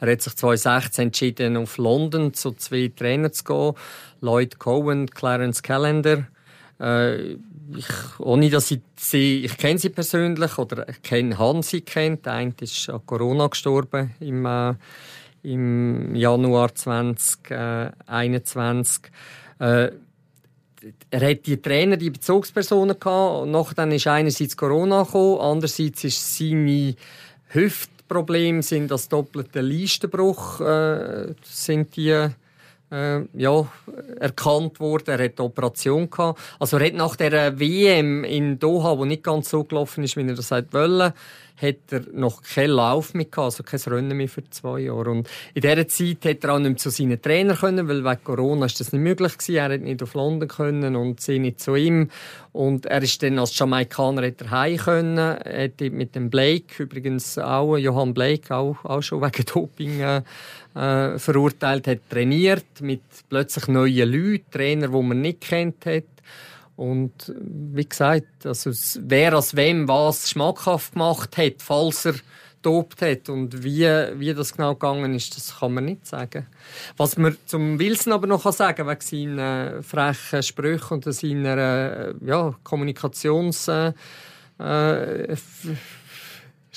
[0.00, 3.72] Er hat sich 2016 entschieden, auf London zu zwei Trainern zu gehen.
[4.20, 6.28] Lloyd Cohen, Clarence Callender.
[6.80, 7.32] Äh,
[7.76, 12.24] ich, ohne dass ich sie, ich kenne sie persönlich oder ich kenne Hansi kennt.
[12.26, 14.74] Der eine ist an Corona gestorben im, äh,
[15.42, 19.10] im Januar 2021.
[19.58, 19.90] Äh,
[21.10, 23.48] er hat die Trainer, die Bezugspersonen gehabt.
[23.48, 26.94] Nachher dann ist einerseits Corona gekommen, andererseits ist seine
[27.48, 32.28] Hüfte Hauptprobleme sind das doppelte Leistenbruch, äh, sind die
[32.90, 33.66] äh, ja,
[34.18, 35.18] erkannt worden.
[35.18, 36.40] Er hat Operation gehabt.
[36.58, 40.26] Also er hat nach der WM in Doha, wo nicht ganz so gelaufen ist, wie
[40.26, 41.14] er das wollte,
[41.60, 45.10] hat er noch keinen Lauf mehr gehabt, also kein Rennen mehr für zwei Jahre.
[45.10, 48.24] Und in dieser Zeit hat er auch nicht mehr zu seinen Trainern können, weil wegen
[48.24, 49.56] Corona ist das nicht möglich gewesen.
[49.56, 52.10] Er hat nicht auf London können und sie nicht zu ihm.
[52.52, 55.18] Und er ist dann als Jamaikaner hat er heim können.
[55.18, 60.22] Hat mit dem Blake, übrigens auch, Johann Blake, auch, auch schon wegen Doping, äh,
[60.74, 66.04] äh, verurteilt, hat trainiert mit plötzlich neuen Leuten, Trainer, die man nicht kennt hat.
[66.78, 72.14] Und wie gesagt, also wer aus wem was schmackhaft gemacht hat, falls er
[72.62, 76.46] dopt hat und wie, wie das genau gegangen ist, das kann man nicht sagen.
[76.96, 82.54] Was man zum Wilson aber noch sagen kann, wegen seinen frechen Sprüchen und seiner ja,
[82.62, 83.96] Kommunikationsstärke,
[84.60, 85.36] äh,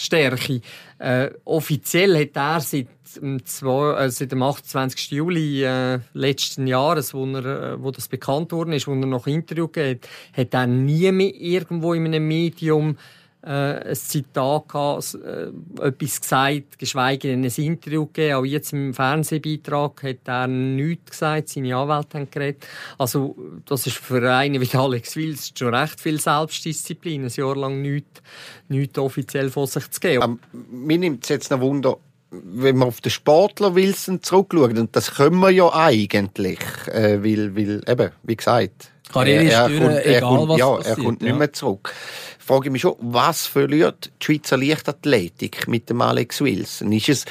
[0.02, 0.62] äh,
[1.00, 2.88] äh, offiziell hat er seit
[3.18, 5.12] äh, seit dem 28.
[5.12, 9.28] Juli äh, letzten Jahres, wo, er, äh, wo das bekannt worden ist, wo er noch
[9.28, 12.98] Interview geht, hat er nie mehr irgendwo in einem Medium
[13.44, 18.36] äh, ein Zitat gehabt, äh, etwas gesagt, geschweige denn ein Interview gegeben.
[18.36, 22.68] Auch jetzt im Fernsehbeitrag hat er nichts gesagt, seine Anwälte haben geredet.
[22.98, 27.82] Also, das ist für einen wie Alex Wils schon recht viel Selbstdisziplin, ein Jahr lang
[27.82, 28.22] nichts,
[28.70, 30.24] nichts offiziell von sich zu geben.
[30.24, 31.98] Ähm, mir nimmt es jetzt noch Wunder,
[32.30, 37.56] wenn man auf den Sportler Wilson zurückschaut, und das können wir ja eigentlich, äh, weil,
[37.56, 41.04] weil eben, wie gesagt, Karriere er, er, ist kommt, er egal, kommt, ja, passiert, er
[41.04, 41.94] kommt nicht mehr zurück.
[42.42, 46.92] Frage ich mich schon, was verliert die Schweizer Leichtathletik mit dem Alex Wilson?
[46.92, 47.26] Ist es,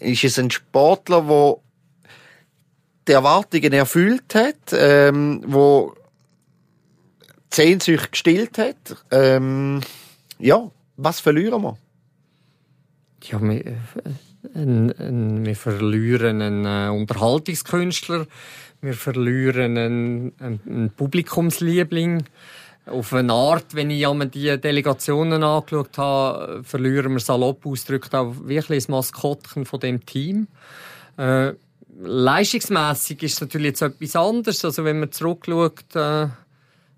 [0.00, 1.56] ist es ein Sportler, der
[3.06, 5.94] die Erwartungen erfüllt hat, ähm, wo
[7.52, 9.04] die Sehnsucht gestillt hat?
[9.12, 9.82] Ähm,
[10.40, 11.78] ja, was verlieren wir?
[13.22, 13.76] Ja, wir,
[14.52, 18.26] ein, wir verlieren einen äh, Unterhaltungskünstler,
[18.80, 22.24] wir verlieren einen, einen Publikumsliebling.
[22.86, 28.34] Auf eine Art, wenn ich einmal die Delegationen angeschaut habe, verlieren wir salopp ausgedrückt auch
[28.44, 30.46] wirklich das Maskottchen von dem Team.
[31.16, 31.52] Äh,
[31.98, 34.64] leistungsmässig ist es natürlich jetzt etwas anderes.
[34.64, 36.28] Also wenn man zurückschaut, äh,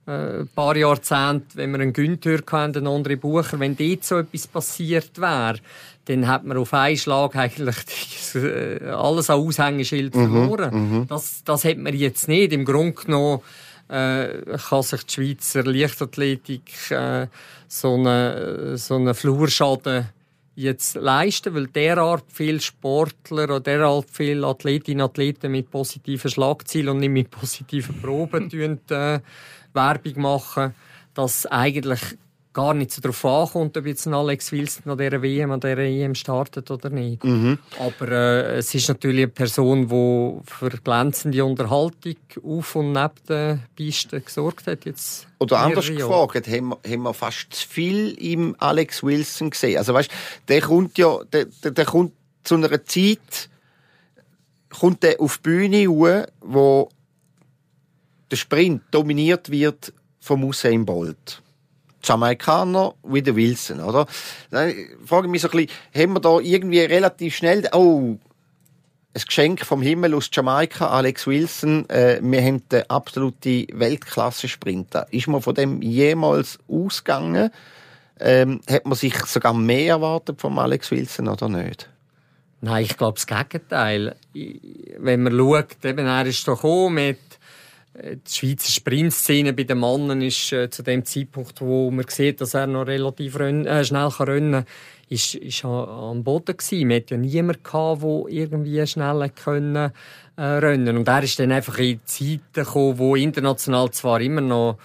[0.08, 4.18] ein äh, paar Jahrzehnte, wenn wir einen Günther hatten, einen andere Bucher, wenn dort so
[4.18, 5.58] etwas passiert wäre,
[6.06, 7.76] dann hat man auf einen Schlag eigentlich
[8.34, 10.74] äh, alles an Aushängeschild mhm, verloren.
[10.74, 12.52] Mhm, das, das hat man jetzt nicht.
[12.52, 13.40] Im Grunde genommen
[13.88, 17.26] äh, kann sich die Schweizer Leichtathletik äh,
[17.66, 20.08] so einen so eine Flurschaden
[20.54, 26.88] jetzt leisten, weil derart viele Sportler oder derart viele Athletinnen und Athleten mit positiven Schlagzielen
[26.88, 29.20] und nicht mit positiven Proben tun, äh,
[29.72, 30.74] Werbung machen,
[31.14, 32.00] dass eigentlich
[32.58, 35.78] gar nicht so darauf ankommt, ob jetzt ein Alex Wilson an dieser WM, an dieser
[35.78, 37.22] EM startet oder nicht.
[37.22, 37.56] Mhm.
[37.78, 43.62] Aber äh, es ist natürlich eine Person, die für glänzende Unterhaltung auf und neben den
[43.76, 44.86] Pisten gesorgt hat.
[44.86, 49.78] Jetzt oder anders gefragt, haben wir, haben wir fast zu viel im Alex Wilson gesehen?
[49.78, 50.10] Also weißt,
[50.48, 53.50] der kommt ja, der, der, der kommt zu einer Zeit,
[54.68, 56.88] kommt der auf die Bühne wo
[58.32, 61.40] der Sprint dominiert wird vom Usain Bolt.
[62.02, 64.06] Jamaikaner wie der Wilson, oder?
[64.50, 64.72] Dann
[65.04, 68.16] frage ich mich so ein bisschen, haben wir da irgendwie relativ schnell, oh,
[69.14, 75.06] ein Geschenk vom Himmel aus Jamaika, Alex Wilson, äh, wir haben den absolute Weltklasse-Sprinter.
[75.10, 77.50] Ist man von dem jemals ausgegangen?
[78.20, 81.88] Ähm, hat man sich sogar mehr erwartet vom Alex Wilson oder nicht?
[82.60, 84.16] Nein, ich glaube das Gegenteil.
[84.34, 87.18] Wenn man schaut, eben, er ist doch mit
[88.02, 92.54] die Schweizer Sprintszene bei den Männern ist äh, zu dem Zeitpunkt, wo man sieht, dass
[92.54, 94.64] er noch relativ renn, äh, schnell kann rennen
[95.08, 96.86] ist, ist am Boden gewesen.
[96.86, 99.92] Man hatte ja niemanden gehabt, der irgendwie schnell können,
[100.36, 104.78] äh, rennen Und er ist dann einfach in Zeiten gekommen, wo international zwar immer noch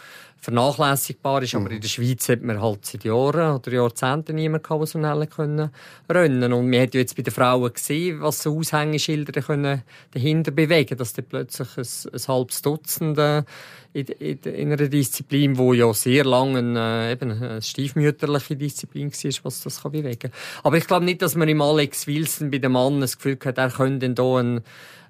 [0.44, 1.56] vernachlässigbar ist.
[1.56, 1.76] Aber mhm.
[1.76, 5.28] in der Schweiz hat man halt seit Jahren oder Jahrzehnten niemanden gehabt, der so schnell
[5.28, 5.72] können
[6.10, 10.52] rennen Und man hat ja jetzt bei den Frauen gesehen, was so Aushängeschilder können dahinter
[10.52, 13.44] bewegen dass dann plötzlich ein, ein halbes Dutzend äh,
[13.94, 19.32] in, in, in, einer Disziplin, wo ja sehr lange äh, eben eine stiefmütterliche Disziplin war,
[19.44, 20.32] was das kann bewegen
[20.64, 23.58] Aber ich glaube nicht, dass man im Alex Wilson bei dem Mann das Gefühl hat,
[23.58, 24.64] er könnte hier eine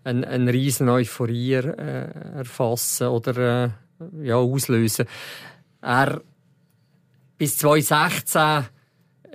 [0.04, 3.70] ein, ein riesen Euphorie äh, erfassen oder äh,
[4.22, 5.06] ja, auslösen.
[5.82, 6.22] Er
[7.38, 8.68] bis 2016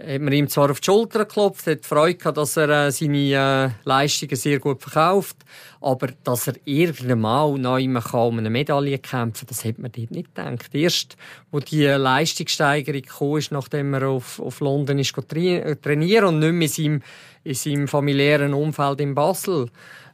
[0.01, 3.19] hat man ihm zwar auf die Schulter geklopft, hat Freude gehabt, dass er äh, seine
[3.19, 5.39] äh, Leistungen sehr gut verkauft,
[5.81, 10.11] aber dass er irgendwann mal noch immer um eine Medaille kämpfen das hat man dort
[10.11, 10.73] nicht gedacht.
[10.73, 11.17] Erst,
[11.51, 16.69] wo die Leistungssteigerung kam, nachdem er auf, auf London ist trainieren und nicht mehr in
[16.69, 17.03] seinem,
[17.43, 19.69] in seinem familiären Umfeld in Basel,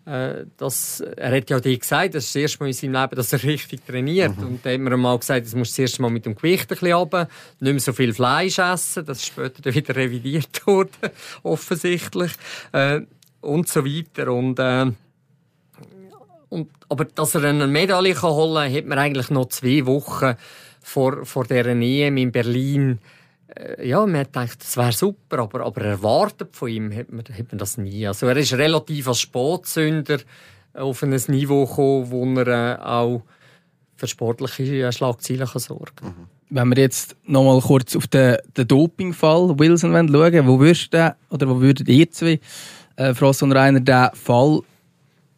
[0.06, 3.16] äh, das, er hat ja dir gesagt, das ist das erste Mal in seinem Leben,
[3.16, 4.36] dass er richtig trainiert.
[4.36, 4.46] Mhm.
[4.46, 6.68] Und da hat man mal gesagt, das muss das erste Mal mit dem Gewicht ein
[6.68, 7.28] bisschen runter,
[7.60, 9.04] nicht mehr so viel Fleisch essen.
[9.06, 11.10] Das ist später dann wieder revidiert worden,
[11.42, 12.32] offensichtlich.
[12.72, 13.02] Äh,
[13.40, 14.32] und so weiter.
[14.32, 14.92] Und, äh,
[16.50, 20.34] und, aber dass er eine Medaille holen kann, hat man eigentlich noch zwei Wochen
[20.80, 22.98] vor, vor dieser EM in Berlin
[23.82, 27.52] ja, man hat gedacht, das wäre super, aber, aber erwartet von ihm hat man, hat
[27.52, 28.06] man das nie.
[28.06, 30.18] Also er ist relativ als Sportsünder
[30.72, 33.22] auf ein Niveau gekommen, wo er äh, auch
[33.96, 36.08] für sportliche Schlagzeilen kann sorgen kann.
[36.08, 36.26] Mhm.
[36.50, 41.16] Wenn wir jetzt noch mal kurz auf den, den Dopingfall Wilson schauen, wo würdest du
[41.30, 42.40] oder wo würdet ihr zwei,
[42.96, 44.60] äh, Frost und Rainer, den Fall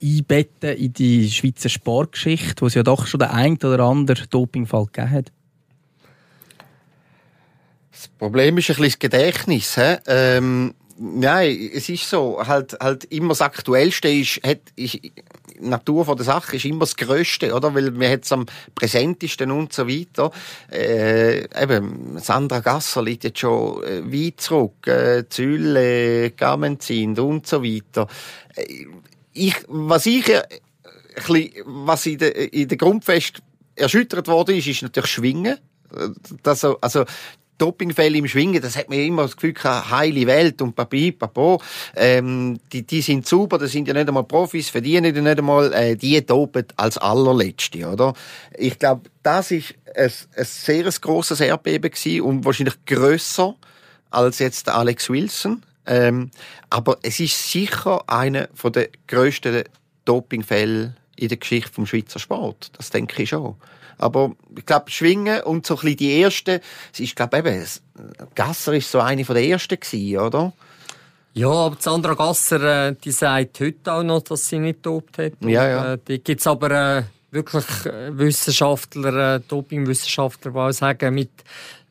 [0.03, 4.87] einbetten in die Schweizer Sportgeschichte, wo es ja doch schon den einen oder anderen Dopingfall
[4.87, 5.33] gegeben hat?
[8.09, 9.75] Das Problem ist ein bisschen das Gedächtnis.
[9.75, 9.97] He?
[10.07, 14.99] Ähm, nein, es ist so, halt, halt immer das Aktuellste ist, hat, ist,
[15.61, 17.75] Natur von der Sache ist immer das Größte, oder?
[17.75, 20.31] Weil man es am präsentesten und so weiter.
[20.71, 27.63] Äh, eben, Sandra Gasser liegt jetzt schon äh, weit zurück, äh, Zülle, Gamenzin und so
[27.63, 28.07] weiter.
[28.55, 28.87] Äh,
[29.33, 30.43] ich, was ich, äh,
[31.65, 33.43] was in der, in der Grundfest
[33.75, 35.59] erschüttert worden ist, ist natürlich Schwingen.
[35.95, 36.09] Äh,
[36.43, 37.05] das, also,
[37.59, 41.61] Dopingfälle im Schwingen, das hat mir immer das Gefühl gehabt, heile Welt und papi, papo,
[41.95, 45.73] ähm, die, die sind super, das sind ja nicht einmal Profis, verdienen ja nicht einmal,
[45.73, 48.15] äh, die dopen als allerletzte, oder?
[48.57, 53.55] Ich glaube, das ist ein, ein sehr grosses Erdbeben gewesen und wahrscheinlich grösser
[54.11, 55.63] als jetzt Alex Wilson.
[55.87, 56.31] Ähm,
[56.69, 59.65] aber es ist sicher einer der grössten
[60.05, 62.71] Dopingfälle in der Geschichte vom Schweizer Sport.
[62.77, 63.57] Das denke ich schon.
[63.99, 66.61] Aber ich glaube, Schwingen und so ein bisschen die ersten,
[66.93, 67.65] es ist, glaube eben,
[68.35, 70.53] Gasser ist so eine von der ersten gewesen, oder?
[71.33, 75.33] Ja, aber Sandra Gasser, äh, die sagt heute auch noch, dass sie nicht tobt hat.
[75.41, 75.93] Ja, ja.
[75.93, 77.65] Äh, die gibt's aber äh, wirklich
[78.11, 81.31] Wissenschaftler, Dopingwissenschaftler, die auch sagen, mit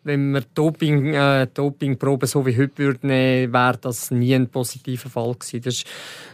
[0.06, 5.10] wenn wir Doping, äh, Dopingproben so wie heute würden nehmen, wäre das nie ein positiver
[5.10, 5.62] Fall gewesen.
[5.62, 5.88] Das ist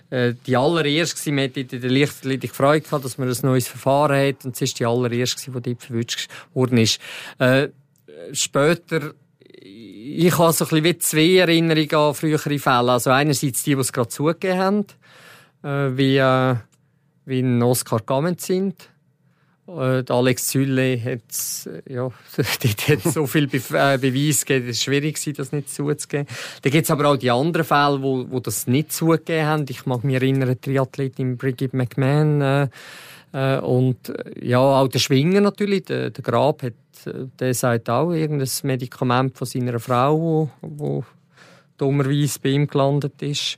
[0.10, 1.38] äh, die allererste gewesen.
[1.38, 4.44] Wir hatten in der Leichtathletik Freude gehabt, dass man ein neues Verfahren hat.
[4.44, 7.00] Und es ist die allererste die dort verwünscht worden ist.
[7.40, 7.70] Äh,
[8.34, 9.14] später,
[9.62, 12.92] ich habe so ein bisschen wie zwei Erinnerungen an frühere Fälle.
[12.92, 14.86] Also einerseits die, die es gerade zugegeben haben,
[15.64, 16.56] äh, wie, äh,
[17.24, 18.91] wie ein Oscar Gament sind
[19.80, 21.22] äh, Alex Zülle hat,
[21.66, 25.70] äh, ja, dort hat so viel Be äh, Beweis gegeben, es war schwierig, das nicht
[25.70, 26.28] zuzugeben.
[26.62, 29.66] Dann gibt es aber auch die anderen Fälle, wo, wo das nicht zugegeben haben.
[29.70, 32.68] Ich mag mich erinnern, Triathletin Brigitte McMahon, äh,
[33.34, 36.74] äh, und äh, ja, auch der Schwinger natürlich, der, der Grab hat,
[37.40, 41.06] der sagt auch irgendein Medikament von seiner Frau, wo, wo
[41.82, 43.58] dummerweise bei ihm gelandet ist.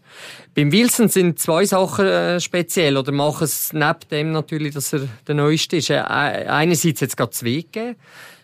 [0.55, 5.07] Beim Wilson sind zwei Sachen äh, speziell oder machen es neben dem natürlich, dass er
[5.27, 5.89] der Neueste ist.
[5.89, 7.95] Äh, einerseits hat es gerade zwei gegeben.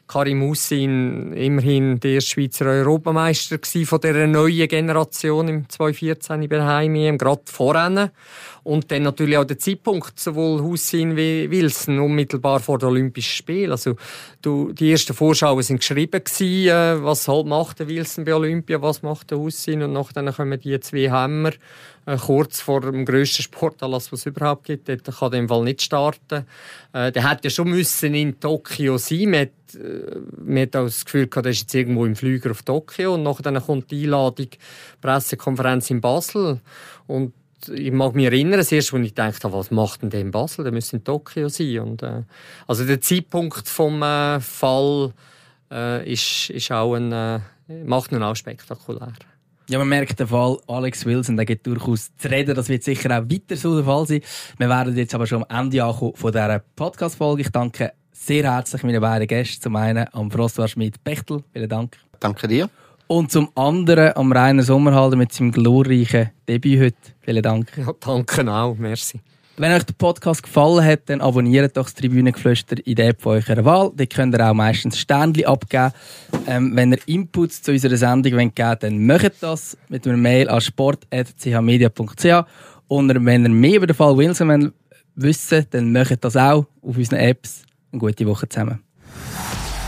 [0.10, 7.18] Karim Hussein immerhin der Schweizer Europameister von dieser neuen Generation im 2014 bei der Heim
[7.20, 8.10] gerade vorrennen.
[8.64, 13.72] Und dann natürlich auch der Zeitpunkt, sowohl Hussein wie Wilson, unmittelbar vor den Olympischen Spielen.
[13.72, 13.96] Also,
[14.42, 18.82] du, die ersten Vorschauen sind geschrieben gewesen, äh, was halt macht der Wilson bei Olympia,
[18.82, 21.52] was macht der Hussein, und nachher kommen die zwei Hammer,
[22.06, 24.90] äh, kurz vor dem grössten Sportanlass, was es überhaupt gibt.
[24.90, 26.46] Dort kann der im Fall nicht starten.
[26.94, 29.34] Äh, der hätte ja schon müssen in Tokio sein.
[29.34, 29.50] Äh,
[30.38, 33.24] man hat auch das Gefühl gehabt, er ist jetzt irgendwo im Flüger auf Tokio, und
[33.24, 34.48] nachher kommt die Einladung,
[35.02, 36.60] Pressekonferenz in Basel.
[37.06, 37.34] Und
[37.68, 40.64] ich mag mich erinnern, das erste, als ich dachte, was macht denn der in Basel?
[40.64, 41.80] Der müsste in Tokio sein.
[41.80, 42.24] Und, äh,
[42.68, 45.14] also der Zeitpunkt vom äh, Fall
[45.72, 47.40] äh, ist, ist auch ein, äh,
[47.86, 49.14] macht ihn auch spektakulär.
[49.70, 52.56] Ja, man merkt den Fall Alex Wilson, der geht durchaus zu reden.
[52.56, 54.22] Das wird sicher auch weiter so der Fall sein.
[54.58, 57.44] Wir werden jetzt aber schon am Ende ankommen von dieser Podcast-Folge.
[57.44, 59.62] Ich danke sehr herzlich meinen beiden Gästen.
[59.62, 61.44] Zum einen am François Schmidt-Bechtel.
[61.54, 61.98] Vielen Dank.
[62.20, 62.70] Danke dir.
[63.12, 66.96] Und zum anderen am Rainer Sommerhalder mit seinem glorreichen Debüt heute.
[67.22, 67.76] Vielen Dank.
[67.76, 68.76] Ja, danke auch.
[68.78, 69.20] Merci.
[69.58, 73.38] Wenn euch der Podcast gefallen hat, dann abonniert doch das Tribünengeflüster in der App von
[73.38, 73.92] eurer Wahl.
[73.96, 75.92] Dort könnt ihr auch meistens Sternchen abgeben.
[76.46, 80.48] Ähm, wenn ihr Inputs zu unserer Sendung wollt geben dann macht das mit einer Mail
[80.48, 82.46] an sport.chmedia.ch.
[82.90, 84.72] Und wenn ihr mehr über den Fall Wilson
[85.16, 87.64] wissen dann macht das auch auf unseren Apps.
[87.92, 88.84] Eine gute Woche zusammen.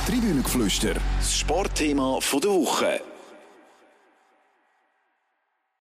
[0.08, 3.11] Tribünengeflüster, das Sportthema der Woche.